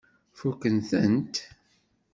Fukken-tent? 0.39 1.35